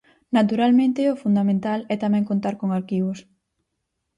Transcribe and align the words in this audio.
Naturalmente, 0.37 1.01
o 1.13 1.19
fundamental 1.23 1.79
é 1.93 1.95
tamén 2.03 2.27
contar 2.29 2.55
con 2.59 2.69
arquivos. 2.79 3.19